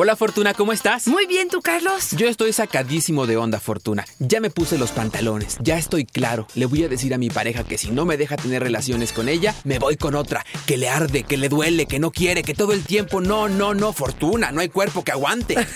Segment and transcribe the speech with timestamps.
[0.00, 1.08] Hola Fortuna, ¿cómo estás?
[1.08, 2.12] Muy bien, ¿tú, Carlos?
[2.12, 4.04] Yo estoy sacadísimo de onda, Fortuna.
[4.20, 6.46] Ya me puse los pantalones, ya estoy claro.
[6.54, 9.28] Le voy a decir a mi pareja que si no me deja tener relaciones con
[9.28, 10.46] ella, me voy con otra.
[10.66, 13.74] Que le arde, que le duele, que no quiere, que todo el tiempo no, no,
[13.74, 15.56] no, Fortuna, no hay cuerpo que aguante.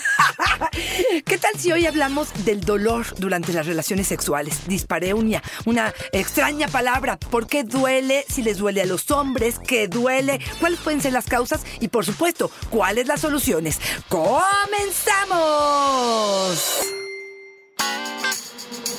[1.27, 4.69] ¿Qué tal si hoy hablamos del dolor durante las relaciones sexuales?
[4.69, 7.17] Dispareunia, una extraña palabra.
[7.17, 8.25] ¿Por qué duele?
[8.29, 10.41] Si les duele a los hombres, ¿qué duele?
[10.61, 11.63] ¿Cuáles pueden ser las causas?
[11.81, 13.81] Y por supuesto, ¿cuáles las soluciones?
[14.13, 15.33] ¡Comenzamos!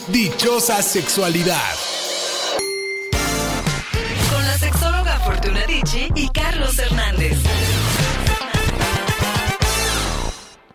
[0.08, 1.76] Dichosa sexualidad.
[4.32, 7.38] Con la sexóloga Fortuna Dicci y Carlos Hernández.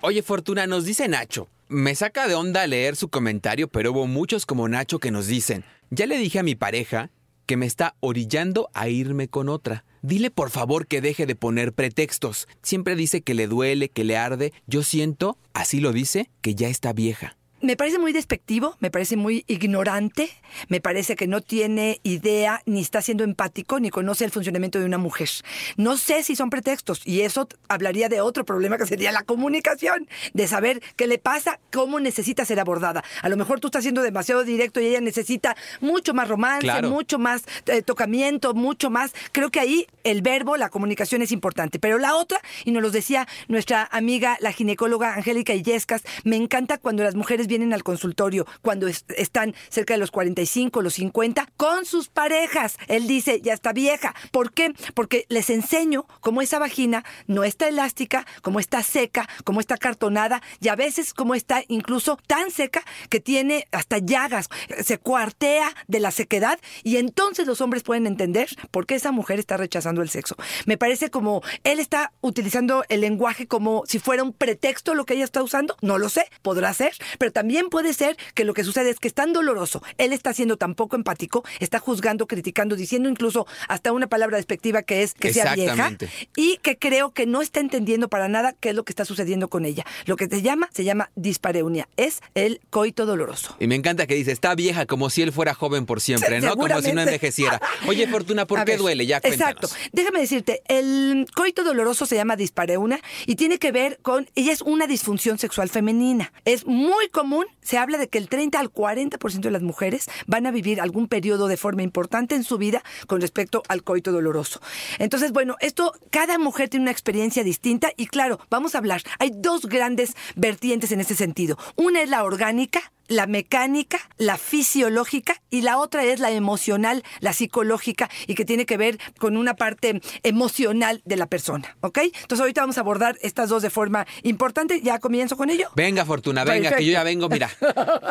[0.03, 1.49] Oye, Fortuna, nos dice Nacho.
[1.67, 5.65] Me saca de onda leer su comentario, pero hubo muchos como Nacho que nos dicen,
[5.91, 7.11] ya le dije a mi pareja
[7.47, 9.85] que me está orillando a irme con otra.
[10.03, 12.49] Dile por favor que deje de poner pretextos.
[12.63, 14.53] Siempre dice que le duele, que le arde.
[14.67, 17.38] Yo siento, así lo dice, que ya está vieja.
[17.61, 20.31] Me parece muy despectivo, me parece muy ignorante,
[20.69, 24.85] me parece que no tiene idea, ni está siendo empático, ni conoce el funcionamiento de
[24.85, 25.29] una mujer.
[25.77, 30.09] No sé si son pretextos, y eso hablaría de otro problema que sería la comunicación,
[30.35, 33.03] de saber qué le pasa, cómo necesita ser abordada.
[33.23, 36.91] A lo mejor tú estás siendo demasiado directo y ella necesita mucho más romance, Claro.
[36.91, 39.13] mucho más eh, tocamiento, mucho más.
[39.33, 41.81] Creo que ahí el verbo, la comunicación es importante.
[41.81, 46.79] Pero la otra, y nos lo decía nuestra amiga, la ginecóloga Angélica Illescas, me encanta
[46.79, 51.49] cuando las mujeres vienen al consultorio, cuando es- están cerca de los 45, los 50,
[51.57, 52.77] con sus parejas.
[52.87, 54.15] Él dice, ya está vieja.
[54.31, 54.73] ¿Por qué?
[54.95, 60.43] Porque les enseño cómo esa vagina no está elástica, cómo está seca, cómo está cartonada
[60.61, 64.49] y a veces cómo está incluso tan seca que tiene hasta llagas,
[64.85, 69.39] se cuartea de la sequedad y entonces los hombres pueden entender por qué esa mujer
[69.39, 70.37] está rechazando el sexo.
[70.67, 75.15] Me parece como él está utilizando el lenguaje como si fuera un pretexto lo que
[75.15, 78.65] ella está usando, no lo sé, podrá ser, pero también puede ser que lo que
[78.65, 82.75] sucede es que es tan doloroso, él está siendo tan poco empático, está juzgando, criticando,
[82.75, 85.93] diciendo incluso hasta una palabra despectiva que es que sea vieja
[86.35, 89.47] y que creo que no está entendiendo para nada qué es lo que está sucediendo
[89.47, 89.85] con ella.
[90.07, 93.55] Lo que se llama, se llama dispareunia, es el coito doloroso.
[93.61, 96.57] Y me encanta que dice, está vieja como si él fuera joven por siempre, ¿no?
[96.57, 97.61] Como si no envejeciera.
[97.87, 99.07] Oye, Fortuna, ¿por qué ver, duele?
[99.07, 99.63] Ya cuéntanos.
[99.63, 99.69] Exacto.
[99.93, 104.63] Déjame decirte, el coito doloroso se llama dispareunia y tiene que ver con, ella es
[104.63, 106.33] una disfunción sexual femenina.
[106.45, 107.28] Es muy común,
[107.61, 111.09] se habla de que el 30 al 40% de las mujeres van a vivir algún
[111.09, 114.61] periodo de forma importante en su vida con respecto al coito doloroso.
[114.99, 119.03] Entonces, bueno, esto, cada mujer tiene una experiencia distinta y claro, vamos a hablar.
[119.19, 121.59] Hay dos grandes vertientes en ese sentido.
[121.77, 127.33] Una es la orgánica, la mecánica, la fisiológica y la otra es la emocional, la
[127.33, 131.99] psicológica y que tiene que ver con una parte emocional de la persona, ¿ok?
[132.05, 134.81] Entonces ahorita vamos a abordar estas dos de forma importante.
[134.83, 135.71] ¿Ya comienzo con ello?
[135.75, 137.51] Venga, Fortuna, venga, que yo ya vengo, mira,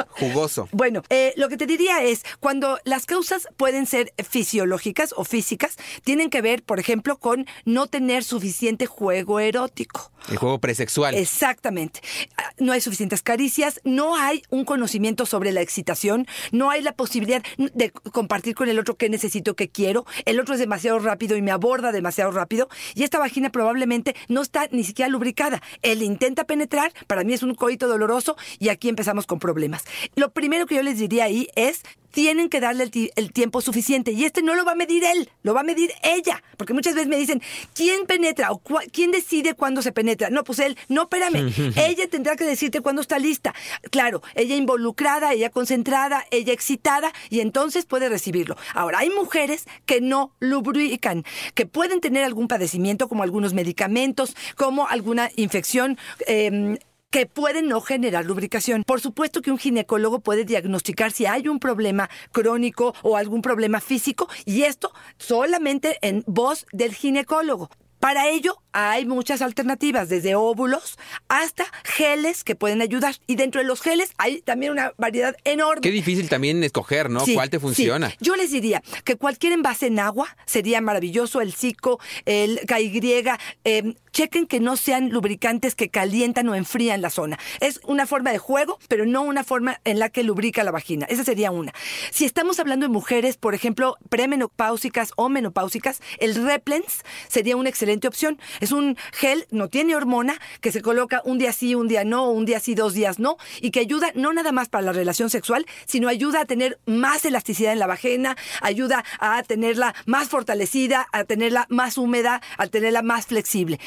[0.10, 0.68] jugoso.
[0.78, 5.76] Bueno, eh, lo que te diría es, cuando las causas pueden ser fisiológicas o físicas,
[6.04, 10.12] tienen que ver, por ejemplo, con no tener suficiente juego erótico.
[10.30, 11.16] El juego presexual.
[11.16, 12.02] Exactamente.
[12.38, 14.87] Ah, No hay suficientes caricias, no hay un conocimiento
[15.26, 19.70] sobre la excitación, no hay la posibilidad de compartir con el otro qué necesito, qué
[19.70, 20.06] quiero.
[20.26, 24.42] El otro es demasiado rápido y me aborda demasiado rápido y esta vagina probablemente no
[24.42, 25.62] está ni siquiera lubricada.
[25.82, 29.86] Él intenta penetrar, para mí es un coito doloroso y aquí empezamos con problemas.
[30.16, 34.12] Lo primero que yo les diría ahí es tienen que darle el, el tiempo suficiente.
[34.12, 36.44] Y este no lo va a medir él, lo va a medir ella.
[36.58, 37.42] Porque muchas veces me dicen,
[37.74, 38.52] ¿quién penetra?
[38.52, 40.30] ¿O quién decide cuándo se penetra?
[40.30, 41.54] No, pues él, no, espérame.
[41.76, 43.54] ella tendrá que decirte cuándo está lista.
[43.92, 48.58] Claro, ella involucrada, ella concentrada, ella excitada, y entonces puede recibirlo.
[48.74, 54.88] Ahora, hay mujeres que no lubrican, que pueden tener algún padecimiento, como algunos medicamentos, como
[54.88, 55.98] alguna infección.
[56.26, 56.78] eh,
[57.10, 58.84] que pueden no generar lubricación.
[58.84, 63.80] Por supuesto que un ginecólogo puede diagnosticar si hay un problema crónico o algún problema
[63.80, 67.70] físico y esto solamente en voz del ginecólogo.
[68.00, 70.98] Para ello hay muchas alternativas, desde óvulos
[71.30, 73.16] hasta geles que pueden ayudar.
[73.26, 75.82] Y dentro de los geles hay también una variedad enorme.
[75.82, 77.22] Qué difícil también escoger, ¿no?
[77.22, 77.62] Sí, ¿Cuál te sí.
[77.62, 78.14] funciona?
[78.20, 83.32] Yo les diría que cualquier envase en agua sería maravilloso, el Zico, el KY,
[83.64, 87.38] eh, chequen que no sean lubricantes que calientan o enfrían la zona.
[87.60, 91.06] Es una forma de juego, pero no una forma en la que lubrica la vagina.
[91.08, 91.72] Esa sería una.
[92.10, 98.08] Si estamos hablando de mujeres, por ejemplo, premenopáusicas o menopáusicas, el Replens sería una excelente
[98.08, 98.40] opción.
[98.60, 102.32] Es un gel, no tiene hormona, que se coloca un día sí, un día no,
[102.32, 105.30] un día sí, dos días no, y que ayuda no nada más para la relación
[105.30, 111.06] sexual, sino ayuda a tener más elasticidad en la vagina, ayuda a tenerla más fortalecida,
[111.12, 113.80] a tenerla más húmeda, a tenerla más flexible.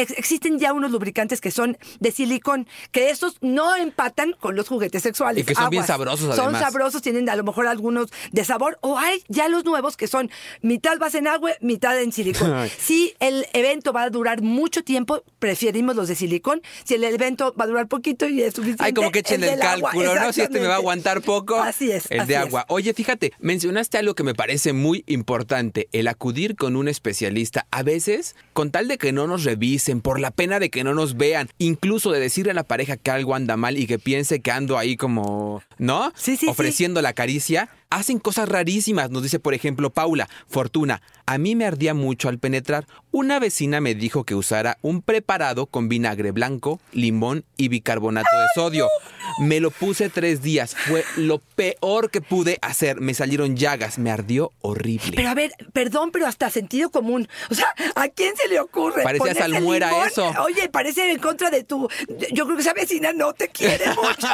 [0.00, 4.68] Ex- existen ya unos lubricantes que son de silicón, que esos no empatan con los
[4.68, 5.42] juguetes sexuales.
[5.42, 5.86] Y que son bien Aguas.
[5.86, 6.62] sabrosos, Son además.
[6.62, 10.30] sabrosos, tienen a lo mejor algunos de sabor, o hay ya los nuevos que son
[10.62, 12.52] mitad base en agua, mitad en silicón.
[12.54, 12.70] Ay.
[12.78, 16.62] si el evento va a durar mucho tiempo, preferimos los de silicón.
[16.84, 18.84] Si el evento va a durar poquito y es suficiente.
[18.84, 19.90] Ay, como que echen el, agua.
[19.90, 20.32] cálculo, ¿no?
[20.32, 21.56] Si este me va a aguantar poco.
[21.60, 22.10] Así es.
[22.10, 22.40] El así de es.
[22.40, 22.64] agua.
[22.68, 27.66] Oye, fíjate, mencionaste algo que me parece muy importante, el acudir con un especialista.
[27.70, 29.44] A veces, con tal de que no nos
[29.98, 33.10] por la pena de que no nos vean, incluso de decirle a la pareja que
[33.10, 36.12] algo anda mal y que piense que ando ahí como, ¿no?
[36.14, 36.48] Sí, sí, sí.
[36.48, 37.68] Ofreciendo la caricia.
[37.90, 42.38] Hacen cosas rarísimas, nos dice por ejemplo Paula, Fortuna, a mí me ardía mucho al
[42.38, 42.86] penetrar.
[43.12, 48.46] Una vecina me dijo que usara un preparado con vinagre blanco, limón y bicarbonato de
[48.54, 48.88] sodio.
[49.40, 53.00] Me lo puse tres días, fue lo peor que pude hacer.
[53.00, 55.12] Me salieron llagas, me ardió horrible.
[55.16, 57.28] Pero a ver, perdón, pero hasta sentido común.
[57.50, 59.02] O sea, ¿a quién se le ocurre?
[59.02, 60.06] Parecía salmuera limón?
[60.06, 60.32] eso.
[60.44, 61.88] Oye, parece en contra de tu.
[62.32, 64.28] Yo creo que esa vecina no te quiere mucho.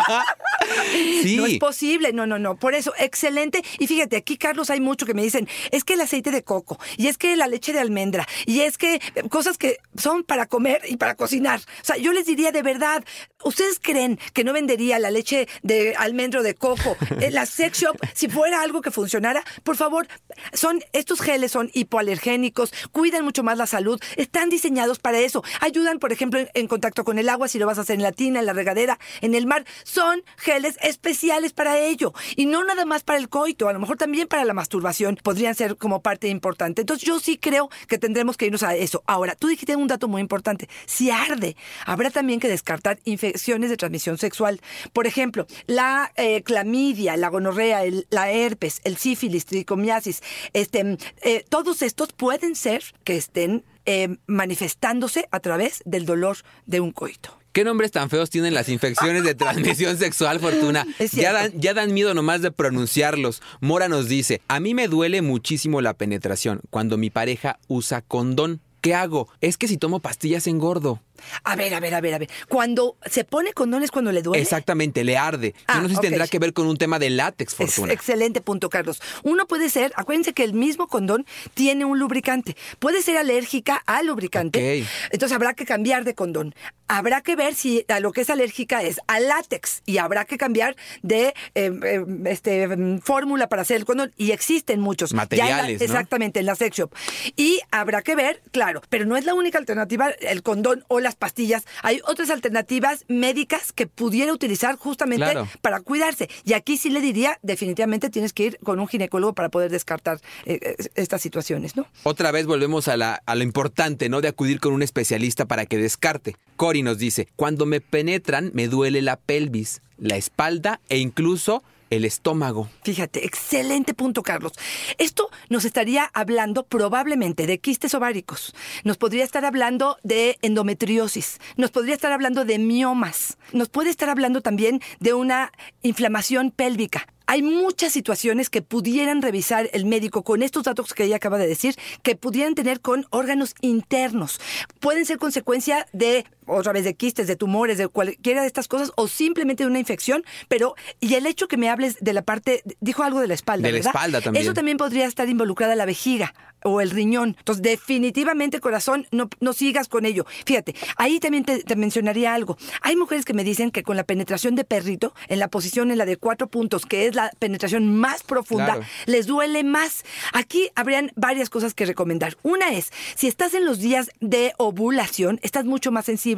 [1.22, 1.36] Sí.
[1.36, 2.56] No es posible, no, no, no.
[2.56, 3.45] Por eso, excelente.
[3.78, 6.78] Y fíjate, aquí, Carlos, hay mucho que me dicen, es que el aceite de coco,
[6.96, 10.46] y es que la leche de almendra, y es que eh, cosas que son para
[10.46, 11.60] comer y para cocinar.
[11.60, 13.04] O sea, yo les diría de verdad,
[13.44, 16.96] ¿ustedes creen que no vendería la leche de almendro de coco,
[17.30, 19.44] la sex shop, si fuera algo que funcionara?
[19.62, 20.08] Por favor,
[20.52, 25.42] son, estos geles son hipoalergénicos, cuidan mucho más la salud, están diseñados para eso.
[25.60, 28.02] Ayudan, por ejemplo, en, en contacto con el agua, si lo vas a hacer en
[28.02, 29.64] la tina, en la regadera, en el mar.
[29.84, 32.12] Son geles especiales para ello.
[32.36, 35.54] Y no nada más para el coito, a lo mejor también para la masturbación podrían
[35.54, 36.80] ser como parte importante.
[36.80, 39.02] Entonces yo sí creo que tendremos que irnos a eso.
[39.06, 40.70] Ahora, tú dijiste un dato muy importante.
[40.86, 41.54] Si arde,
[41.84, 44.62] habrá también que descartar infecciones de transmisión sexual.
[44.94, 50.22] Por ejemplo, la eh, clamidia, la gonorrea, el- la herpes, el sífilis, tricomiasis,
[50.54, 56.80] este, eh, todos estos pueden ser que estén eh, manifestándose a través del dolor de
[56.80, 57.38] un coito.
[57.56, 60.86] ¿Qué nombres tan feos tienen las infecciones de transmisión sexual, Fortuna?
[61.14, 63.40] Ya dan, ya dan miedo nomás de pronunciarlos.
[63.62, 68.60] Mora nos dice, a mí me duele muchísimo la penetración cuando mi pareja usa condón.
[68.82, 69.30] ¿Qué hago?
[69.40, 71.00] Es que si tomo pastillas engordo.
[71.44, 72.30] A ver, a ver, a ver, a ver.
[72.48, 74.42] Cuando se pone condón es cuando le duele.
[74.42, 75.52] Exactamente, le arde.
[75.56, 77.92] Yo Ah, no sé si tendrá que ver con un tema de látex, Es Fortuna.
[77.92, 79.00] excelente punto, Carlos.
[79.22, 82.56] Uno puede ser, acuérdense que el mismo condón tiene un lubricante.
[82.78, 84.84] Puede ser alérgica al lubricante.
[85.10, 86.54] Entonces habrá que cambiar de condón.
[86.88, 90.38] Habrá que ver si a lo que es alérgica es al látex y habrá que
[90.38, 94.12] cambiar de eh, eh, este, mm, fórmula para hacer el condón.
[94.16, 95.10] Y existen muchos.
[95.10, 95.84] Ya en la- Materiales, ¿no?
[95.84, 96.92] Exactamente, en la sex shop.
[97.34, 101.14] Y habrá que ver, claro, pero no es la única alternativa el condón o las
[101.14, 101.64] pastillas.
[101.82, 105.48] Hay otras alternativas médicas que pudiera utilizar justamente Claro.
[105.62, 106.28] para cuidarse.
[106.44, 110.20] Y aquí sí le diría, definitivamente tienes que ir con un ginecólogo para poder descartar
[110.44, 111.86] eh, eh, estas situaciones, ¿no?
[112.02, 114.20] Otra vez volvemos a, la, a lo importante, ¿no?
[114.20, 116.36] De acudir con un especialista para que descarte.
[116.56, 122.04] Cori nos dice, cuando me penetran me duele la pelvis, la espalda e incluso el
[122.04, 122.68] estómago.
[122.82, 124.52] Fíjate, excelente punto, Carlos.
[124.98, 128.54] Esto nos estaría hablando probablemente de quistes ováricos,
[128.84, 134.08] nos podría estar hablando de endometriosis, nos podría estar hablando de miomas, nos puede estar
[134.08, 135.52] hablando también de una
[135.82, 137.06] inflamación pélvica.
[137.28, 141.48] Hay muchas situaciones que pudieran revisar el médico con estos datos que ella acaba de
[141.48, 141.74] decir,
[142.04, 144.40] que pudieran tener con órganos internos.
[144.78, 148.92] Pueden ser consecuencia de, otra vez, de quistes, de tumores, de cualquiera de estas cosas,
[148.96, 152.62] o simplemente de una infección, pero, y el hecho que me hables de la parte,
[152.80, 154.42] dijo algo de la espalda, De la espalda también.
[154.44, 156.34] Eso también podría estar involucrada la vejiga
[156.64, 157.36] o el riñón.
[157.38, 160.26] Entonces, definitivamente, corazón, no, no sigas con ello.
[160.44, 162.56] Fíjate, ahí también te, te mencionaría algo.
[162.82, 165.98] Hay mujeres que me dicen que con la penetración de perrito, en la posición en
[165.98, 168.80] la de cuatro puntos, que es la penetración más profunda, Claro.
[169.06, 170.04] les duele más.
[170.32, 172.36] Aquí habrían varias cosas que recomendar.
[172.42, 176.35] Una es, si estás en los días de ovulación, estás mucho más sensible.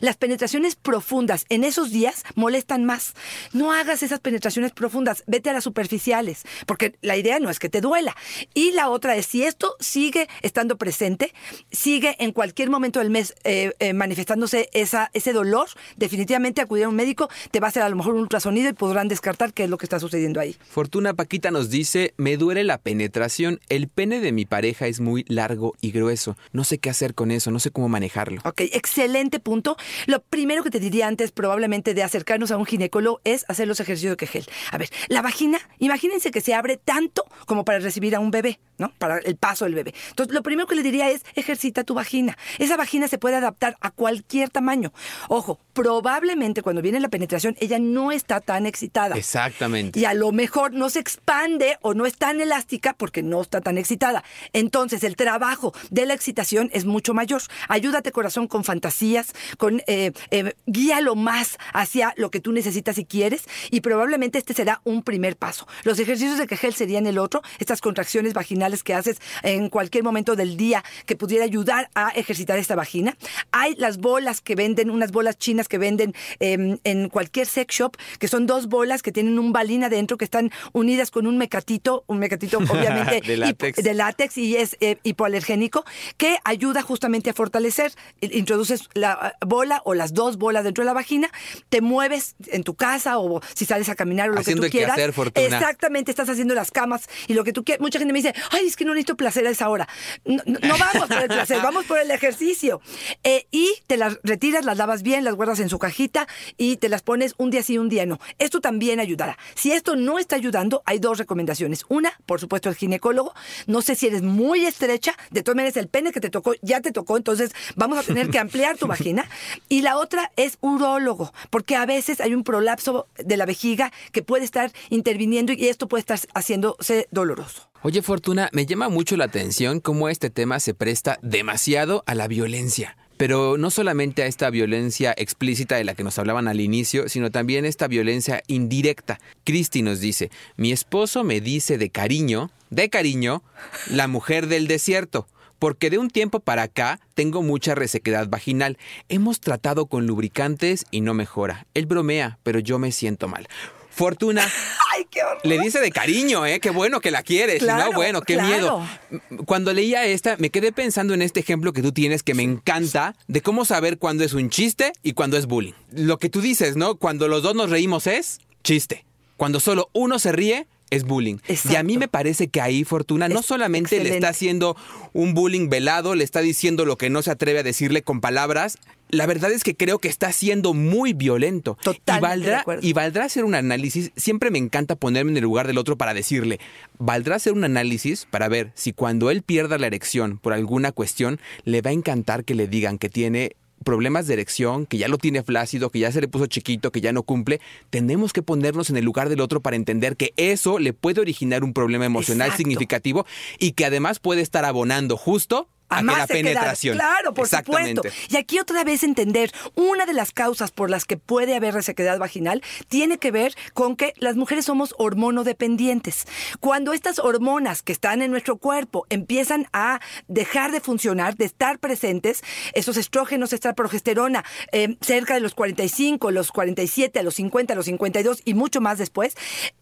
[0.00, 3.14] Las penetraciones profundas en esos días molestan más.
[3.52, 7.68] No hagas esas penetraciones profundas, vete a las superficiales, porque la idea no es que
[7.68, 8.16] te duela.
[8.54, 11.32] Y la otra es, si esto sigue estando presente,
[11.70, 16.88] sigue en cualquier momento del mes eh, eh, manifestándose esa, ese dolor, definitivamente acudir a
[16.88, 19.64] un médico, te va a hacer a lo mejor un ultrasonido y podrán descartar qué
[19.64, 20.56] es lo que está sucediendo ahí.
[20.68, 25.24] Fortuna Paquita nos dice, me duele la penetración, el pene de mi pareja es muy
[25.28, 28.40] largo y grueso, no sé qué hacer con eso, no sé cómo manejarlo.
[28.44, 29.76] Ok, excelente punto.
[30.06, 33.80] Lo primero que te diría antes probablemente de acercarnos a un ginecólogo es hacer los
[33.80, 34.46] ejercicios de Kegel.
[34.70, 38.60] A ver, la vagina, imagínense que se abre tanto como para recibir a un bebé,
[38.80, 38.92] ¿no?
[38.98, 39.94] Para el paso del bebé.
[40.08, 42.36] Entonces, lo primero que le diría es ejercita tu vagina.
[42.58, 44.92] Esa vagina se puede adaptar a cualquier tamaño.
[45.28, 49.16] Ojo, probablemente cuando viene la penetración ella no está tan excitada.
[49.16, 49.98] Exactamente.
[50.00, 53.60] Y a lo mejor no se expande o no es tan elástica porque no está
[53.60, 54.24] tan excitada.
[54.52, 57.42] Entonces, el trabajo de la excitación es mucho mayor.
[57.68, 63.04] Ayúdate, corazón, con fantasías, con eh, eh, guíalo más hacia lo que tú necesitas y
[63.04, 63.44] quieres.
[63.70, 65.68] Y probablemente este será un primer paso.
[65.84, 70.36] Los ejercicios de Kegel serían el otro, estas contracciones vaginales que haces en cualquier momento
[70.36, 73.16] del día que pudiera ayudar a ejercitar esta vagina.
[73.52, 77.96] Hay las bolas que venden, unas bolas chinas que venden em, en cualquier sex shop,
[78.18, 82.04] que son dos bolas que tienen un balín adentro, que están unidas con un mecatito,
[82.06, 83.78] un mecatito obviamente De látex.
[83.78, 85.84] hipo- de látex y es eh, hipoalergénico,
[86.16, 87.92] que ayuda justamente a fortalecer.
[88.20, 91.30] Introduces la eh, bola o las dos bolas dentro de la vagina,
[91.68, 94.72] te mueves en tu casa o si sales a caminar o lo Haciendo que tú
[94.72, 94.94] quieras.
[94.96, 95.46] quehacer, Fortuna.
[95.46, 97.80] Exactamente, estás haciendo las camas y lo que tú quieras.
[97.80, 99.88] Mucha gente me dice, ay, es que no necesito placer a esa hora.
[100.24, 102.80] No vamos por el placer, vamos por el ejercicio.
[103.24, 106.26] Eh, y te las retiras, las lavas bien, las guardas en su cajita
[106.56, 108.18] y te las pones un día sí, un día no.
[108.38, 109.38] Esto también ayudará.
[109.54, 111.84] Si esto no está ayudando, hay dos recomendaciones.
[111.88, 113.34] Una, por supuesto, el ginecólogo.
[113.66, 116.80] No sé si eres muy estrecha, de todas maneras el pene que te tocó ya
[116.80, 119.28] te tocó, entonces vamos a tener que ampliar tu vagina.
[119.68, 124.22] Y la otra es urólogo, porque a veces hay un prolapso de la vejiga que
[124.22, 127.69] puede estar interviniendo y esto puede estar haciéndose doloroso.
[127.82, 132.28] Oye, Fortuna, me llama mucho la atención cómo este tema se presta demasiado a la
[132.28, 132.98] violencia.
[133.16, 137.30] Pero no solamente a esta violencia explícita de la que nos hablaban al inicio, sino
[137.30, 139.18] también esta violencia indirecta.
[139.44, 143.42] Cristi nos dice, mi esposo me dice de cariño, de cariño,
[143.88, 145.26] la mujer del desierto.
[145.58, 148.76] Porque de un tiempo para acá tengo mucha resequedad vaginal.
[149.08, 151.66] Hemos tratado con lubricantes y no mejora.
[151.72, 153.48] Él bromea, pero yo me siento mal.
[153.90, 154.42] Fortuna,
[154.94, 155.40] ¡Ay, qué horror!
[155.44, 156.60] le dice de cariño, ¿eh?
[156.60, 157.58] Qué bueno que la quieres.
[157.58, 158.48] Claro, no, bueno, qué claro.
[158.48, 159.44] miedo.
[159.46, 163.14] Cuando leía esta, me quedé pensando en este ejemplo que tú tienes que me encanta
[163.28, 165.74] de cómo saber cuándo es un chiste y cuándo es bullying.
[165.92, 166.96] Lo que tú dices, ¿no?
[166.96, 169.04] Cuando los dos nos reímos es chiste.
[169.36, 171.38] Cuando solo uno se ríe es bullying.
[171.70, 174.76] Y a mí me parece que ahí Fortuna no Es solamente le está haciendo
[175.12, 178.76] un bullying velado, le está diciendo lo que no se atreve a decirle con palabras.
[179.10, 181.76] La verdad es que creo que está siendo muy violento.
[181.82, 184.12] Totalmente y valdrá, de y valdrá hacer un análisis.
[184.16, 186.60] Siempre me encanta ponerme en el lugar del otro para decirle,
[186.98, 191.40] valdrá hacer un análisis para ver si cuando él pierda la erección por alguna cuestión,
[191.64, 195.18] le va a encantar que le digan que tiene problemas de erección, que ya lo
[195.18, 198.90] tiene flácido, que ya se le puso chiquito, que ya no cumple, tenemos que ponernos
[198.90, 202.48] en el lugar del otro para entender que eso le puede originar un problema emocional
[202.48, 202.58] Exacto.
[202.58, 203.26] significativo
[203.58, 206.42] y que además puede estar abonando justo a, que más la sequedad.
[206.42, 206.96] penetración.
[206.96, 208.02] Claro, por supuesto.
[208.28, 212.18] Y aquí otra vez entender, una de las causas por las que puede haber resequedad
[212.18, 216.26] vaginal tiene que ver con que las mujeres somos hormonodependientes.
[216.60, 221.78] Cuando estas hormonas que están en nuestro cuerpo empiezan a dejar de funcionar, de estar
[221.78, 222.42] presentes,
[222.72, 227.76] esos estrógenos, esta progesterona, eh, cerca de los 45, los 47, a los 50, a
[227.76, 229.34] los 52 y mucho más después,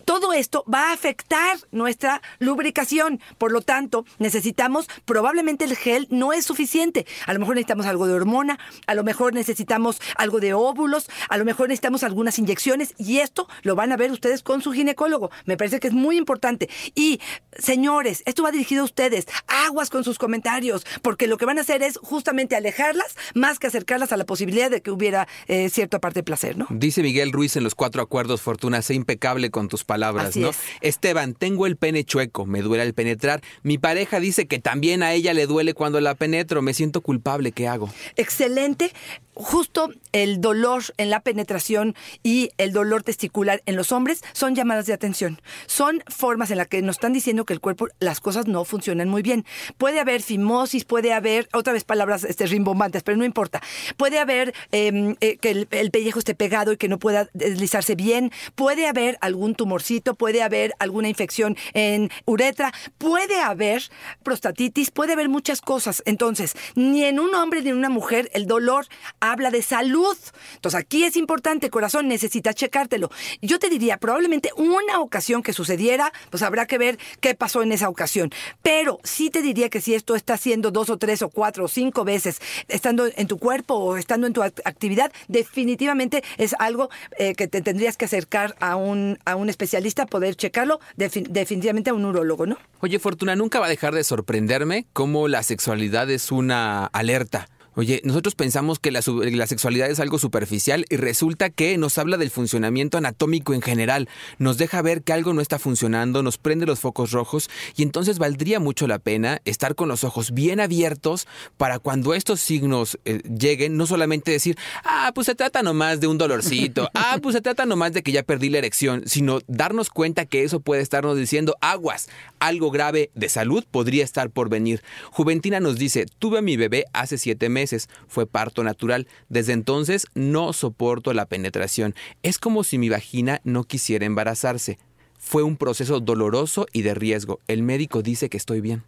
[0.05, 3.21] todo esto va a afectar nuestra lubricación.
[3.37, 7.07] Por lo tanto, necesitamos, probablemente el gel no es suficiente.
[7.27, 11.37] A lo mejor necesitamos algo de hormona, a lo mejor necesitamos algo de óvulos, a
[11.37, 15.31] lo mejor necesitamos algunas inyecciones y esto lo van a ver ustedes con su ginecólogo.
[15.45, 16.69] Me parece que es muy importante.
[16.95, 17.21] Y,
[17.59, 19.27] señores, esto va dirigido a ustedes.
[19.47, 23.67] Aguas con sus comentarios, porque lo que van a hacer es justamente alejarlas más que
[23.67, 26.67] acercarlas a la posibilidad de que hubiera eh, cierta parte de placer, ¿no?
[26.71, 30.51] Dice Miguel Ruiz en los cuatro acuerdos, Fortuna, sé impecable con tus palabras, Así ¿no?
[30.51, 30.59] es.
[30.81, 33.41] Esteban, tengo el pene chueco, me duele al penetrar.
[33.63, 37.53] Mi pareja dice que también a ella le duele cuando la penetro, me siento culpable,
[37.53, 37.89] ¿qué hago?
[38.17, 38.93] excelente.
[39.41, 44.87] Justo el dolor en la penetración y el dolor testicular en los hombres son llamadas
[44.87, 45.41] de atención.
[45.67, 49.09] Son formas en las que nos están diciendo que el cuerpo, las cosas no funcionan
[49.09, 49.47] muy bien.
[49.77, 53.63] Puede haber fimosis, puede haber, otra vez palabras este, rimbombantes, pero no importa.
[53.97, 57.95] Puede haber eh, eh, que el, el pellejo esté pegado y que no pueda deslizarse
[57.95, 58.33] bien.
[58.57, 63.85] Puede haber algún tumorcito, puede haber alguna infección en uretra, puede haber
[64.25, 66.03] prostatitis, puede haber muchas cosas.
[66.07, 68.89] Entonces, ni en un hombre ni en una mujer el dolor
[69.31, 70.17] habla de salud.
[70.55, 73.11] Entonces, aquí es importante, corazón, necesitas checártelo.
[73.43, 77.73] Yo te diría, probablemente una ocasión que sucediera, pues habrá que ver qué pasó en
[77.73, 78.31] esa ocasión.
[78.63, 81.69] Pero sí te diría que si esto está haciendo dos o tres o cuatro o
[81.69, 86.89] cinco veces estando en tu cuerpo o estando en tu act- actividad, definitivamente es algo
[87.19, 91.91] eh, que te tendrías que acercar a un, a un especialista, poder checarlo, defin- definitivamente
[91.91, 92.57] a un urólogo, ¿no?
[92.81, 97.49] Oye, Fortuna, nunca va a dejar de sorprenderme cómo la sexualidad es una alerta.
[97.79, 102.29] Oye, nosotros pensamos que la, sexualidad es algo superficial y resulta que nos habla del
[102.29, 104.09] funcionamiento anatómico en general,
[104.39, 108.19] nos deja ver que algo no está funcionando, nos prende los focos rojos y entonces
[108.19, 113.23] valdría mucho la pena estar con los ojos bien abiertos para cuando estos signos eh,
[113.23, 117.43] lleguen, no solamente decir, ah, pues se trata nomás de un dolorcito, ah, pues se
[117.43, 121.17] trata nomás de que ya perdí la erección, sino darnos cuenta que eso puede estarnos
[121.17, 122.09] diciendo, aguas,
[122.41, 124.83] algo grave de salud podría estar por venir.
[125.13, 127.68] Juventina nos dice, tuve a mi bebé hace siete meses,
[128.07, 133.65] fue parto natural, desde entonces no soporto la penetración, es como si mi vagina no
[133.65, 134.79] quisiera embarazarse.
[135.19, 137.41] Fue un proceso doloroso y de riesgo.
[137.49, 138.85] El médico dice que estoy bien.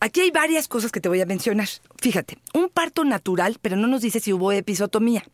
[0.00, 1.68] Aquí hay varias cosas que te voy a mencionar.
[2.00, 5.24] Fíjate, un parto natural, pero no nos dice si hubo episotomía.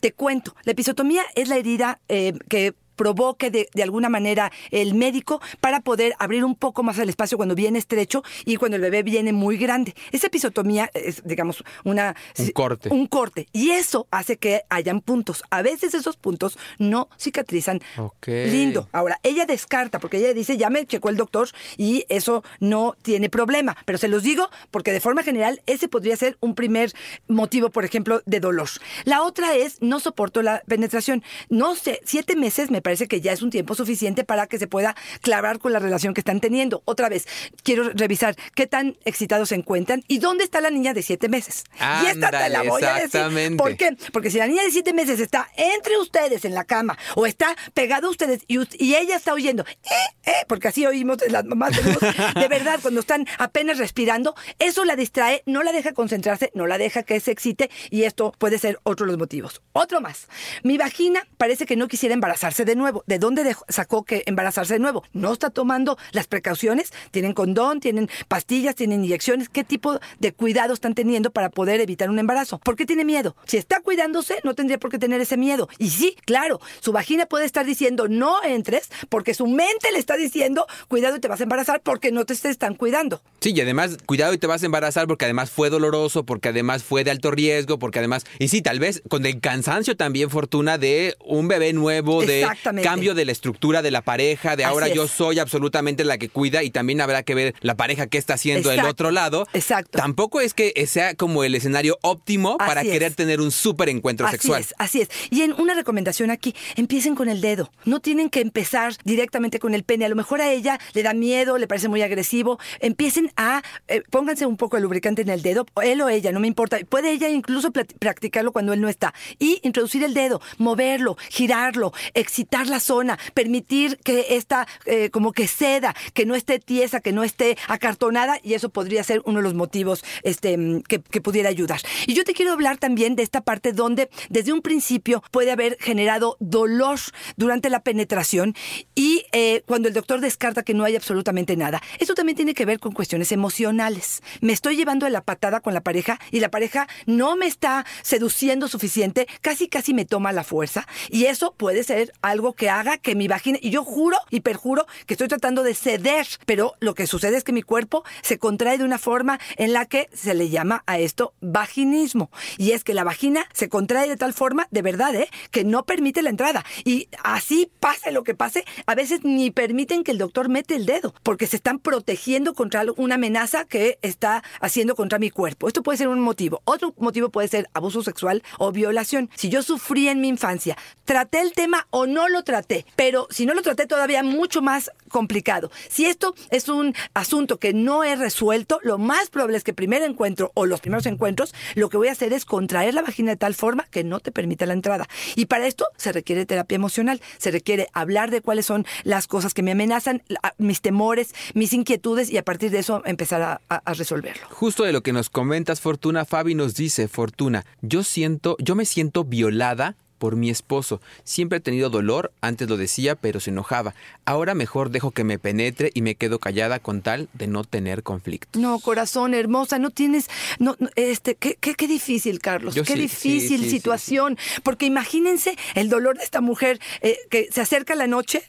[0.00, 4.92] Te cuento, la episotomía es la herida eh, que provoque de, de alguna manera el
[4.92, 8.82] médico para poder abrir un poco más el espacio cuando viene estrecho y cuando el
[8.82, 9.94] bebé viene muy grande.
[10.12, 12.14] Esa episotomía es, digamos, una...
[12.36, 12.88] Un corte.
[12.90, 13.48] Un corte.
[13.54, 15.42] Y eso hace que hayan puntos.
[15.48, 17.80] A veces esos puntos no cicatrizan.
[18.26, 18.90] Lindo.
[18.92, 23.30] Ahora, ella descarta, porque ella dice, ya me checó el doctor y eso no tiene
[23.30, 23.78] problema.
[23.86, 26.92] Pero se los digo porque de forma general ese podría ser un primer
[27.28, 28.68] motivo, por ejemplo, de dolor.
[29.04, 31.22] La otra es, no soporto la penetración.
[31.48, 34.66] No sé, siete meses me parece que ya es un tiempo suficiente para que se
[34.66, 36.82] pueda clavar con la relación que están teniendo.
[36.84, 37.26] Otra vez,
[37.62, 41.64] quiero revisar qué tan excitados se encuentran y dónde está la niña de siete meses.
[42.02, 43.56] y esta te la Ándale, voy a decir.
[43.56, 43.96] ¿Por qué?
[44.12, 47.56] Porque si la niña de siete meses está entre ustedes en la cama o está
[47.74, 51.70] pegado a ustedes y, y ella está oyendo, eh, eh, porque así oímos las mamás
[52.34, 56.78] de verdad cuando están apenas respirando, eso la distrae, no la deja concentrarse, no la
[56.78, 59.62] deja que se excite y esto puede ser otro de los motivos.
[59.72, 60.28] Otro más.
[60.62, 63.04] Mi vagina parece que no quisiera embarazarse de nuevo.
[63.06, 65.04] ¿De dónde dejó- sacó que embarazarse de nuevo?
[65.12, 70.74] No está tomando las precauciones, tienen condón, tienen pastillas, tienen inyecciones, ¿qué tipo de cuidado
[70.74, 72.58] están teniendo para poder evitar un embarazo?
[72.58, 73.36] ¿Por qué tiene miedo?
[73.46, 75.68] Si está cuidándose, no tendría por qué tener ese miedo.
[75.78, 80.16] Y sí, claro, su vagina puede estar diciendo no entres porque su mente le está
[80.16, 83.22] diciendo cuidado y te vas a embarazar porque no te estés tan cuidando.
[83.40, 86.82] Sí, y además, cuidado y te vas a embarazar porque además fue doloroso, porque además
[86.82, 90.78] fue de alto riesgo, porque además, y sí, tal vez con el cansancio también, Fortuna,
[90.78, 92.40] de un bebé nuevo, de
[92.70, 92.88] Exactamente.
[92.88, 96.62] cambio de la estructura de la pareja, de ahora yo soy absolutamente la que cuida
[96.62, 99.46] y también habrá que ver la pareja que está haciendo el Exacto, otro lado.
[99.52, 99.98] exacto.
[99.98, 102.88] Tampoco es que sea como el escenario óptimo para es.
[102.90, 104.60] querer tener un súper encuentro así sexual.
[104.60, 105.08] es, así es.
[105.30, 107.70] Y en una recomendación aquí, empiecen con el dedo.
[107.84, 110.04] No tienen que empezar directamente con el pene.
[110.04, 112.58] A lo mejor a ella le da miedo, le parece muy agresivo.
[112.80, 116.40] Empiecen a, eh, pónganse un poco de lubricante en el dedo, él o ella, no
[116.40, 116.78] me importa.
[116.88, 119.14] Puede ella incluso practicarlo cuando él no está.
[119.38, 125.48] Y introducir el dedo, moverlo, girarlo, excitar la zona, permitir que esta eh, como que
[125.48, 129.44] ceda, que no esté tiesa, que no esté acartonada y eso podría ser uno de
[129.44, 131.80] los motivos este, mm, que, que pudiera ayudar.
[132.06, 135.78] Y yo te quiero hablar también de esta parte donde desde un principio puede haber
[135.80, 136.98] generado dolor
[137.36, 138.54] durante la penetración
[138.94, 141.80] y eh, cuando el doctor descarta que no hay absolutamente nada.
[141.98, 144.22] Esto también tiene que ver con cuestiones emocionales.
[144.40, 147.86] Me estoy llevando de la patada con la pareja y la pareja no me está
[148.02, 152.98] seduciendo suficiente, casi casi me toma la fuerza y eso puede ser algo que haga
[152.98, 156.94] que mi vagina, y yo juro y perjuro que estoy tratando de ceder, pero lo
[156.94, 160.34] que sucede es que mi cuerpo se contrae de una forma en la que se
[160.34, 162.30] le llama a esto vaginismo.
[162.58, 165.28] Y es que la vagina se contrae de tal forma, de verdad, ¿eh?
[165.50, 166.64] que no permite la entrada.
[166.84, 170.86] Y así pase lo que pase, a veces ni permiten que el doctor mete el
[170.86, 175.68] dedo, porque se están protegiendo contra una amenaza que está haciendo contra mi cuerpo.
[175.68, 176.62] Esto puede ser un motivo.
[176.64, 179.30] Otro motivo puede ser abuso sexual o violación.
[179.34, 183.44] Si yo sufrí en mi infancia, traté el tema o no lo traté, pero si
[183.46, 185.70] no lo traté todavía mucho más complicado.
[185.88, 189.74] Si esto es un asunto que no he resuelto, lo más probable es que el
[189.74, 193.30] primer encuentro o los primeros encuentros, lo que voy a hacer es contraer la vagina
[193.32, 195.08] de tal forma que no te permita la entrada.
[195.36, 199.52] Y para esto se requiere terapia emocional, se requiere hablar de cuáles son las cosas
[199.54, 200.22] que me amenazan,
[200.58, 204.46] mis temores, mis inquietudes y a partir de eso empezar a- a resolverlo.
[204.50, 208.84] Justo de lo que nos comentas, Fortuna, Fabi nos dice, Fortuna, yo siento, yo me
[208.84, 211.00] siento violada por mi esposo.
[211.24, 213.94] Siempre he tenido dolor, antes lo decía, pero se enojaba.
[214.26, 218.02] Ahora mejor dejo que me penetre y me quedo callada con tal de no tener
[218.02, 218.60] conflicto.
[218.60, 220.28] No, corazón, hermosa, no tienes,
[220.58, 223.70] no, no, este, qué, qué, qué difícil, Carlos, Yo qué sí, difícil sí, sí, sí,
[223.70, 228.42] situación, porque imagínense el dolor de esta mujer eh, que se acerca la noche,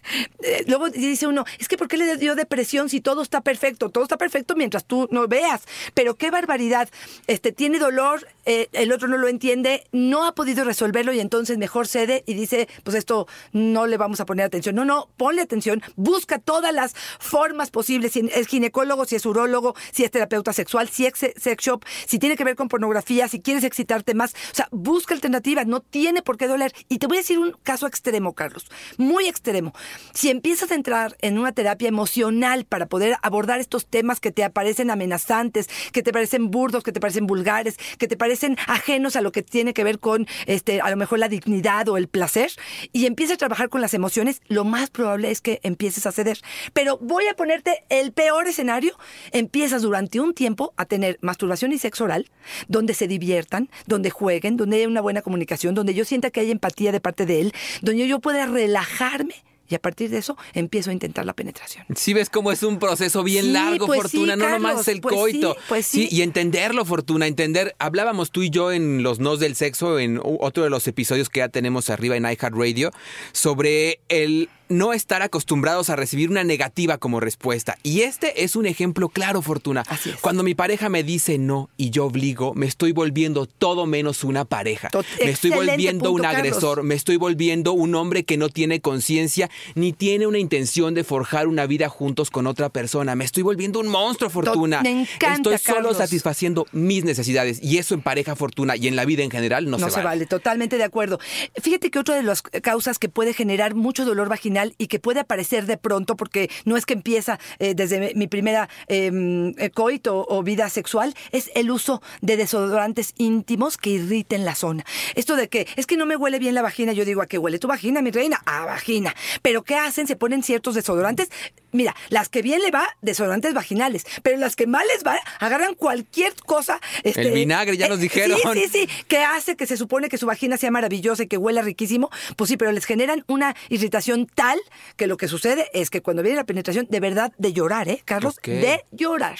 [0.44, 3.90] eh, luego dice uno, es que ¿por qué le dio depresión si todo está perfecto?
[3.90, 5.62] Todo está perfecto mientras tú no veas,
[5.94, 6.90] pero qué barbaridad,
[7.28, 11.61] este, tiene dolor, eh, el otro no lo entiende, no ha podido resolverlo y entonces
[11.62, 14.76] mejor cede y dice, pues esto no le vamos a poner atención.
[14.76, 19.76] No, no, ponle atención, busca todas las formas posibles, si es ginecólogo, si es urólogo,
[19.92, 23.40] si es terapeuta sexual, si es sex shop, si tiene que ver con pornografía, si
[23.40, 24.34] quieres excitarte más.
[24.52, 26.74] O sea, busca alternativas, no tiene por qué doler.
[26.90, 28.66] Y te voy a decir un caso extremo, Carlos,
[28.98, 29.74] muy extremo.
[30.14, 34.44] Si empiezas a entrar en una terapia emocional para poder abordar estos temas que te
[34.44, 39.22] aparecen amenazantes, que te parecen burdos, que te parecen vulgares, que te parecen ajenos a
[39.22, 41.51] lo que tiene que ver con este, a lo mejor la dignidad
[41.88, 42.52] o el placer,
[42.92, 46.40] y empiezas a trabajar con las emociones, lo más probable es que empieces a ceder.
[46.74, 48.98] Pero voy a ponerte el peor escenario,
[49.32, 52.30] empiezas durante un tiempo a tener masturbación y sexo oral,
[52.68, 56.52] donde se diviertan, donde jueguen, donde haya una buena comunicación, donde yo sienta que hay
[56.52, 59.36] empatía de parte de él, donde yo pueda relajarme
[59.72, 61.86] y a partir de eso empiezo a intentar la penetración.
[61.96, 64.88] Sí, ves cómo es un proceso bien Sí, largo, pues Fortuna, sí, no nomás es
[64.90, 65.54] el pues coito.
[65.54, 66.08] sí, pues sí.
[66.12, 67.76] y entenderlo, Fortuna, entender.
[67.80, 71.40] Hablábamos tú y yo en Los Nos del Sexo, en otro de los episodios que
[71.40, 72.92] ya tenemos arriba en iHeartRadio,
[73.32, 77.78] sobre el no estar acostumbrados a recibir una negativa como respuesta.
[77.84, 79.84] Y este es un ejemplo claro, Fortuna.
[79.88, 80.16] Así es.
[80.18, 84.46] Cuando mi pareja me dice no y yo obligo, me estoy volviendo todo menos una
[84.46, 84.90] pareja.
[84.90, 86.40] Tot- me estoy volviendo un Carlos.
[86.40, 91.04] agresor, me estoy volviendo un hombre que no tiene conciencia ni tiene una intención de
[91.04, 93.16] forjar una vida juntos con otra persona.
[93.16, 94.82] Me estoy volviendo un monstruo, Fortuna.
[94.82, 95.98] me encanta, estoy solo Carlos.
[95.98, 99.78] satisfaciendo mis necesidades y eso en pareja, Fortuna y en la vida en general no,
[99.78, 100.26] No, se, vale.
[100.26, 101.20] totalmente de acuerdo.
[101.62, 105.20] Fíjate que otra de las causas que puede generar mucho dolor vaginal y que puede
[105.20, 109.12] aparecer de pronto, porque no es que empieza eh, desde mi primera eh,
[109.58, 114.86] eh, coito o vida sexual, es el uso de desodorantes íntimos que irriten la zona.
[115.16, 117.38] Esto de que es que no me huele bien la vagina, yo digo, ¿a qué
[117.38, 118.42] huele tu vagina, mi reina?
[118.46, 119.16] A vagina.
[119.42, 120.08] Pero ¿qué hacen?
[120.08, 121.30] Se ponen ciertos desodorantes.
[121.72, 125.74] Mira, las que bien le va, desodorantes vaginales, pero las que mal les va, agarran
[125.76, 126.80] cualquier cosa.
[127.04, 128.38] este, El vinagre, ya nos dijeron.
[128.54, 131.38] Sí, sí, sí, que hace que se supone que su vagina sea maravillosa y que
[131.38, 134.60] huela riquísimo, pues sí, pero les generan una irritación tal
[134.98, 138.02] que lo que sucede es que cuando viene la penetración, de verdad, de llorar, ¿eh,
[138.06, 138.36] Carlos?
[138.44, 139.38] De llorar.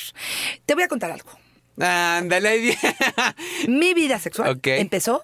[0.66, 1.30] Te voy a contar algo.
[1.80, 2.78] Ándale.
[3.68, 4.68] Mi vida sexual Ok.
[4.68, 5.24] empezó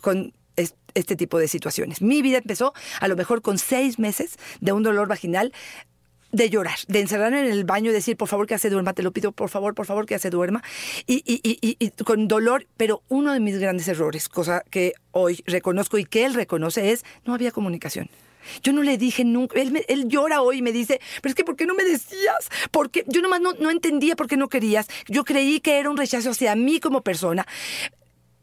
[0.00, 2.00] con es- este tipo de situaciones.
[2.02, 5.52] Mi vida empezó a lo mejor con seis meses de un dolor vaginal
[6.32, 8.92] de llorar, de encerrarme en el baño y decir, por favor que ya se duerma,
[8.92, 10.62] te lo pido, por favor, por favor que ya se duerma.
[11.06, 15.98] Y- y- y con dolor, pero uno de mis grandes errores, cosa que hoy reconozco
[15.98, 18.08] y que él reconoce, es no había comunicación.
[18.62, 21.34] Yo no le dije nunca, él, me- él llora hoy y me dice, pero es
[21.34, 22.48] que ¿por qué no me decías?
[22.70, 24.86] Porque yo nomás no, no entendía por qué no querías.
[25.08, 27.46] Yo creí que era un rechazo hacia mí como persona.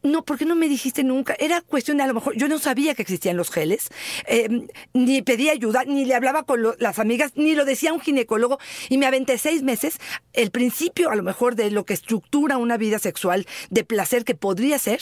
[0.02, 1.34] No, ¿por qué no me dijiste nunca?
[1.40, 3.88] Era cuestión de a lo mejor, yo no sabía que existían los geles,
[4.26, 8.58] eh, ni pedí ayuda, ni le hablaba con las amigas, ni lo decía un ginecólogo,
[8.88, 9.98] y me aventé seis meses,
[10.32, 14.36] el principio a lo mejor de lo que estructura una vida sexual, de placer que
[14.36, 15.00] podría ser,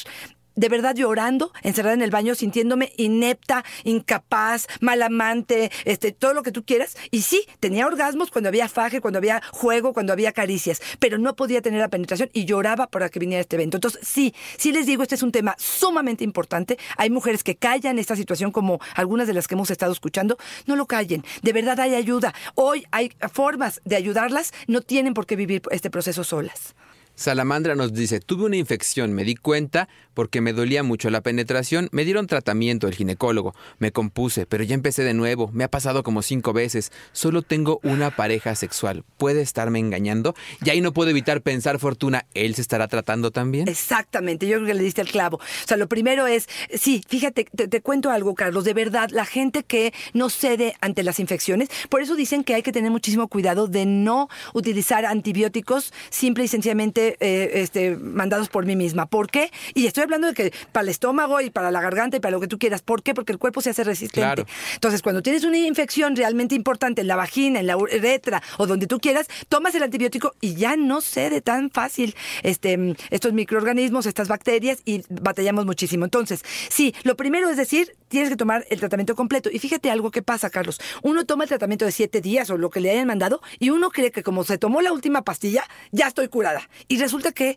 [0.57, 6.43] de verdad llorando, encerrada en el baño, sintiéndome inepta, incapaz, mal amante, este, todo lo
[6.43, 6.97] que tú quieras.
[7.11, 11.37] Y sí, tenía orgasmos cuando había faje, cuando había juego, cuando había caricias, pero no
[11.37, 13.77] podía tener la penetración y lloraba para que viniera este evento.
[13.77, 16.79] Entonces, sí, sí les digo, este es un tema sumamente importante.
[16.97, 20.39] Hay mujeres que callan esta situación como algunas de las que hemos estado escuchando.
[20.67, 21.25] No lo callen.
[21.43, 22.35] De verdad hay ayuda.
[22.55, 24.53] Hoy hay formas de ayudarlas.
[24.67, 26.75] No tienen por qué vivir este proceso solas.
[27.15, 31.91] Salamandra nos dice, tuve una infección, me di cuenta porque me dolía mucho la penetración,
[31.93, 36.03] me dieron tratamiento el ginecólogo, me compuse, pero ya empecé de nuevo, me ha pasado
[36.03, 40.35] como cinco veces, solo tengo una pareja sexual, ¿puede estarme engañando?
[40.65, 43.69] Y ahí no puedo evitar pensar, Fortuna, ¿él se estará tratando también?
[43.69, 45.37] Exactamente, yo creo que le diste el clavo.
[45.37, 49.65] O sea, lo primero es, sí, fíjate, te, cuento algo, Carlos, de verdad, la gente
[49.65, 53.67] que no cede ante las infecciones, por eso dicen que hay que tener muchísimo cuidado
[53.67, 59.05] de no utilizar antibióticos simple y sencillamente eh, este, mandados por mí misma.
[59.05, 59.51] ¿Por qué?
[59.75, 62.41] Y estoy hablando de que para el estómago y para la garganta y para lo
[62.41, 62.83] que tú quieras.
[62.83, 63.15] ¿Por qué?
[63.15, 64.21] Porque el cuerpo se hace resistente.
[64.21, 64.47] Claro.
[64.75, 68.87] Entonces, cuando tienes una infección realmente importante en la vagina, en la uretra o donde
[68.87, 74.29] tú quieras, tomas el antibiótico y ya no cede tan fácil este, estos microorganismos, estas
[74.29, 76.05] bacterias y batallamos muchísimo.
[76.05, 79.51] Entonces, sí, lo primero es decir, tienes que tomar el tratamiento completo.
[79.53, 80.81] Y fíjate algo que pasa, Carlos.
[81.03, 83.91] Uno toma el tratamiento de siete días o lo que le hayan mandado y uno
[83.91, 86.69] cree que como se tomó la última pastilla, ya estoy curada.
[86.89, 87.57] Y resulta que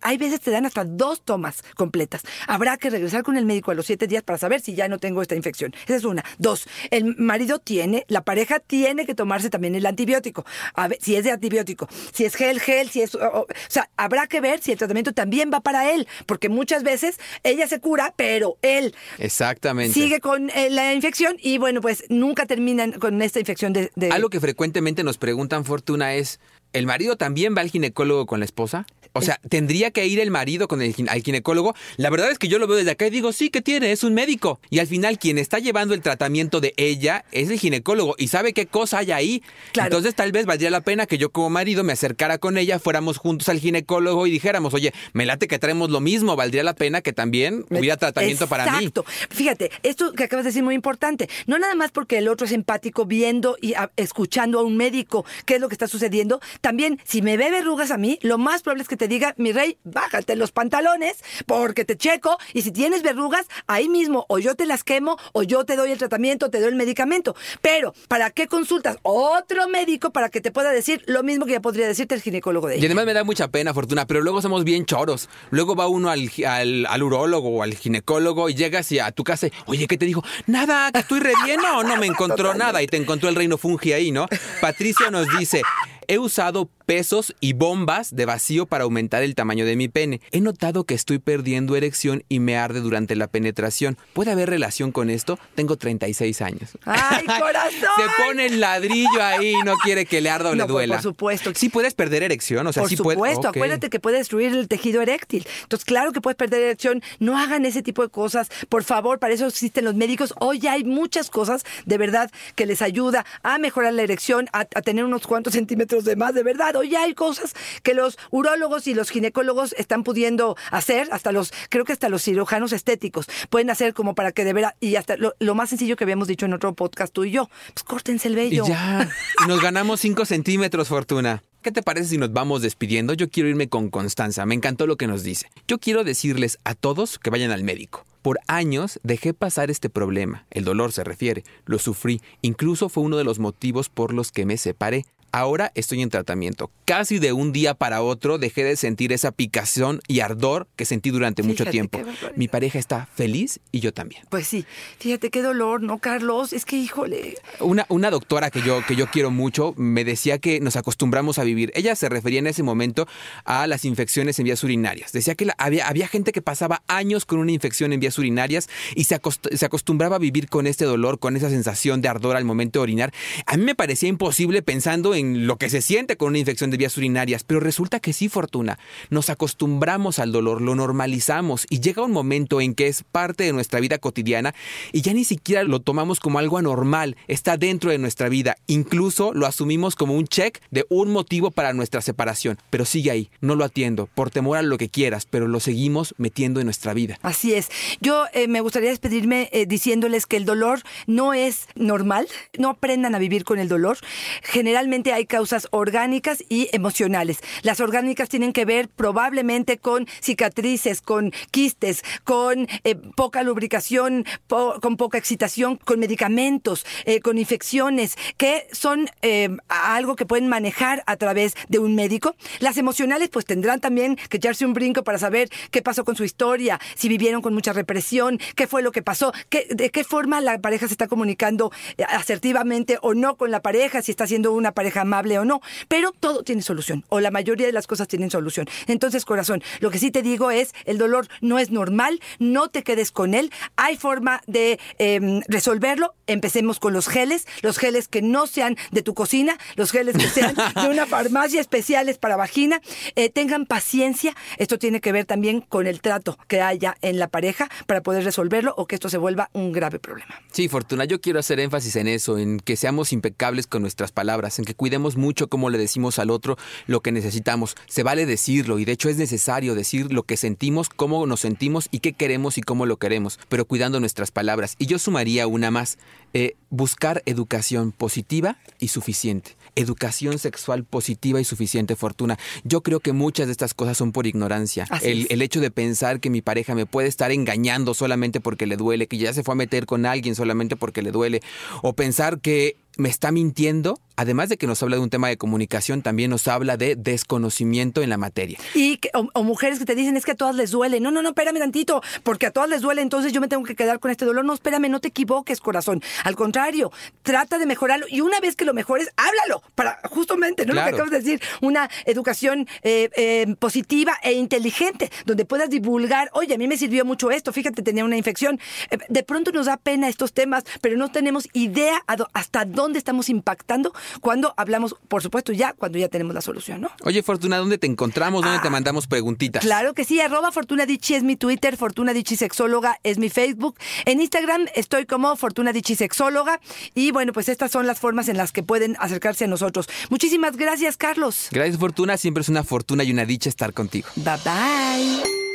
[0.00, 2.22] hay- veces te dan hasta dos tomas completas.
[2.46, 4.98] Habrá que regresar con el médico a los siete días para saber si ya no
[4.98, 5.74] tengo esta infección.
[5.84, 6.24] Esa es una.
[6.38, 10.46] Dos, el marido tiene, la pareja tiene que tomarse también el antibiótico.
[10.74, 13.14] A ver, si es de antibiótico, si es gel, gel, si es...
[13.16, 16.82] O- o sea, habrá que ver si el tratamiento también va para él, porque muchas
[16.84, 19.73] veces ella se cura, pero él Exactamente.
[19.92, 23.90] Sigue con eh, la infección y bueno, pues nunca terminan con esta infección de...
[23.96, 26.40] de- Algo que frecuentemente nos preguntan, Fortuna, es,
[26.72, 28.86] ¿el marido también va al ginecólogo con la esposa?
[29.16, 31.74] O sea, tendría que ir el marido con el al ginecólogo.
[31.96, 33.92] La verdad es que yo lo veo desde acá y digo, sí, ¿qué tiene?
[33.92, 34.60] Es un médico.
[34.70, 38.52] Y al final, quien está llevando el tratamiento de ella es el ginecólogo y sabe
[38.52, 39.42] qué cosa hay ahí.
[39.72, 39.86] Claro.
[39.88, 43.18] Entonces, tal vez valdría la pena que yo como marido me acercara con ella, fuéramos
[43.18, 46.34] juntos al ginecólogo y dijéramos, oye, me late que traemos lo mismo.
[46.36, 48.78] Valdría la pena que también hubiera tratamiento para mí.
[48.86, 49.04] Exacto.
[49.30, 51.28] Fíjate, esto que acabas de decir es muy importante.
[51.46, 55.24] No nada más porque el otro es empático viendo y a- escuchando a un médico
[55.46, 56.40] qué es lo que está sucediendo.
[56.60, 59.52] También, si me ve verrugas a mí, lo más probable es que te diga, mi
[59.52, 62.38] rey, bájate los pantalones porque te checo.
[62.52, 65.92] Y si tienes verrugas, ahí mismo o yo te las quemo o yo te doy
[65.92, 67.34] el tratamiento, te doy el medicamento.
[67.60, 71.60] Pero, ¿para qué consultas otro médico para que te pueda decir lo mismo que ya
[71.60, 72.86] podría decirte el ginecólogo de Y ella?
[72.88, 75.28] además me da mucha pena, Fortuna, pero luego somos bien choros.
[75.50, 79.24] Luego va uno al, al, al urólogo o al ginecólogo y llegas y a tu
[79.24, 80.22] casa y, oye, ¿qué te dijo?
[80.46, 82.82] Nada, estoy re bien, no, no me encontró nada.
[82.82, 84.26] Y te encontró el reino fungi ahí, ¿no?
[84.60, 85.62] Patricia nos dice,
[86.08, 90.20] he usado pesos y bombas de vacío para aumentar el tamaño de mi pene.
[90.32, 93.96] He notado que estoy perdiendo erección y me arde durante la penetración.
[94.12, 95.38] ¿Puede haber relación con esto?
[95.54, 96.70] Tengo 36 años.
[96.84, 97.72] ¡Ay, corazón!
[97.96, 100.94] Se pone el ladrillo ahí y no quiere que le arda o No, le duela.
[100.96, 101.52] por supuesto.
[101.54, 105.00] Sí puedes perder erección, o sea, Por sí supuesto, acuérdate que puede destruir el tejido
[105.00, 105.46] eréctil.
[105.62, 107.02] Entonces, claro que puedes perder erección.
[107.18, 108.50] No hagan ese tipo de cosas.
[108.68, 110.34] Por favor, para eso existen los médicos.
[110.38, 114.82] Hoy hay muchas cosas de verdad que les ayuda a mejorar la erección, a, a
[114.82, 116.34] tener unos cuantos centímetros de más.
[116.34, 117.54] De verdad, hoy ya hay cosas
[117.84, 121.08] que los urólogos y los ginecólogos están pudiendo hacer.
[121.12, 124.74] Hasta los, creo que hasta los cirujanos estéticos pueden hacer como para que de verdad,
[124.80, 127.48] y hasta lo, lo más sencillo que habíamos dicho en otro podcast tú y yo,
[127.74, 128.66] pues córtense el Y vello.
[128.66, 129.08] ya,
[129.44, 131.42] y nos ganamos 5 centímetros, Fortuna.
[131.62, 133.14] ¿Qué te parece si nos vamos despidiendo?
[133.14, 134.44] Yo quiero irme con Constanza.
[134.44, 135.50] Me encantó lo que nos dice.
[135.66, 138.04] Yo quiero decirles a todos que vayan al médico.
[138.20, 140.44] Por años dejé pasar este problema.
[140.50, 141.42] El dolor se refiere.
[141.64, 142.20] Lo sufrí.
[142.42, 145.06] Incluso fue uno de los motivos por los que me separé.
[145.36, 146.70] Ahora estoy en tratamiento.
[146.84, 151.10] Casi de un día para otro dejé de sentir esa picazón y ardor que sentí
[151.10, 152.00] durante mucho tiempo.
[152.36, 154.22] Mi pareja está feliz y yo también.
[154.30, 154.64] Pues sí,
[155.00, 156.52] fíjate qué dolor, ¿no, Carlos?
[156.52, 160.60] Es que, híjole, Una, una doctora que yo, que yo quiero mucho me decía que
[160.60, 161.72] nos acostumbramos a vivir.
[161.74, 163.08] Ella se refería en ese momento
[163.44, 165.10] a las infecciones en vías urinarias.
[165.10, 168.68] Decía que la- había, había gente que pasaba años con una infección en vías urinarias
[168.94, 172.36] y se, acost- se acostumbraba a vivir con este dolor, con esa sensación de ardor
[172.36, 173.12] al momento de orinar.
[173.46, 176.76] A mí me parecía imposible pensando en lo que se siente con una infección de
[176.76, 178.78] vías urinarias, pero resulta que sí, Fortuna.
[179.10, 183.52] Nos acostumbramos al dolor, lo normalizamos y llega un momento en que es parte de
[183.52, 184.54] nuestra vida cotidiana
[184.92, 189.32] y ya ni siquiera lo tomamos como algo anormal, está dentro de nuestra vida, incluso
[189.32, 193.54] lo asumimos como un check de un motivo para nuestra separación, pero sigue ahí, no
[193.54, 197.18] lo atiendo, por temor a lo que quieras, pero lo seguimos metiendo en nuestra vida.
[197.22, 197.68] así es.
[198.00, 203.14] Yo eh, me gustaría despedirme eh, diciéndoles que el dolor no es normal, no aprendan
[203.14, 203.98] a vivir con el dolor.
[204.42, 207.38] Generalmente hay causas orgánicas y emocionales.
[207.62, 214.96] Las orgánicas tienen que ver probablemente con cicatrices, con quistes, con eh, poca lubricación, con
[214.96, 221.16] poca excitación, con medicamentos, eh, con infecciones, que son eh, algo que pueden manejar a
[221.16, 222.34] través de un médico.
[222.58, 226.24] Las emocionales pues tendrán también que echarse un brinco para saber qué pasó con su
[226.24, 229.32] historia, si vivieron con mucha represión, qué fue lo que pasó,
[229.70, 231.70] de qué forma la pareja se está comunicando
[232.08, 235.60] asertivamente o no con la pareja, si está siendo una pareja amable o no.
[235.88, 238.66] Pero todo tiene solución, o la mayoría de las cosas tienen solución.
[238.86, 242.82] Entonces, corazón, lo que sí te digo es, el dolor no es normal, no te
[242.82, 246.14] quedes con él, hay forma de eh, resolverlo.
[246.26, 250.28] Empecemos con los geles, los geles que no sean de tu cocina, los geles que
[250.28, 252.80] sean de una farmacia especiales para vagina.
[253.16, 257.28] Eh, tengan paciencia, esto tiene que ver también con el trato que haya en la
[257.28, 260.40] pareja para poder resolverlo o que esto se vuelva un grave problema.
[260.52, 264.58] Sí, Fortuna, yo quiero hacer énfasis en eso, en que seamos impecables con nuestras palabras,
[264.58, 267.76] en que cuidemos mucho cómo le decimos al otro lo que necesitamos.
[267.86, 271.88] Se vale decirlo y de hecho es necesario decir lo que sentimos, cómo nos sentimos
[271.90, 274.76] y qué queremos y cómo lo queremos, pero cuidando nuestras palabras.
[274.78, 275.98] Y yo sumaría una más,
[276.32, 279.56] eh, buscar educación positiva y suficiente.
[279.76, 282.38] Educación sexual positiva y suficiente, Fortuna.
[282.64, 284.86] Yo creo que muchas de estas cosas son por ignorancia.
[285.02, 289.06] El hecho de pensar que mi pareja me puede estar engañando solamente porque le duele,
[289.08, 291.42] que ya se fue a meter con alguien solamente porque le duele,
[291.82, 295.36] o pensar que me está mintiendo, además de que nos habla de un tema de
[295.36, 298.58] comunicación, también nos habla de desconocimiento en la materia.
[298.74, 301.00] Y que- o, o mujeres que te dicen es que a todas les duele.
[301.00, 303.74] No, no, no, espérame tantito, porque a todas les duele, entonces yo me tengo que
[303.74, 304.44] quedar con este dolor.
[304.44, 306.02] No, espérame, no te equivoques, corazón.
[306.24, 310.74] Al contrario, trata de mejorarlo y una vez que lo mejores, háblalo para justamente, ¿no?
[310.74, 316.30] Lo que acabas de decir, una educación eh, eh, positiva e inteligente, donde puedas divulgar,
[316.34, 318.60] oye, a mí me sirvió mucho esto, fíjate, tenía una infección.
[318.90, 323.28] Eh, de pronto nos da pena estos temas, pero no tenemos idea hasta dónde estamos
[323.28, 326.90] impactando cuando hablamos, por supuesto, ya cuando ya tenemos la solución, ¿no?
[327.02, 328.42] Oye, Fortuna, ¿dónde te encontramos?
[328.42, 329.62] ¿Dónde te mandamos preguntitas?
[329.62, 333.76] Claro que sí, arroba Fortuna Dichi es mi Twitter, Fortuna Dichi Sexóloga es mi Facebook.
[334.04, 336.60] En Instagram estoy como Fortuna Dichi Sexóloga.
[336.94, 339.88] Y bueno, pues estas son las formas en las que pueden acercarse a nosotros.
[340.10, 341.48] Muchísimas gracias, Carlos.
[341.50, 342.16] Gracias, Fortuna.
[342.16, 344.08] Siempre es una fortuna y una dicha estar contigo.
[344.16, 345.53] Bye bye.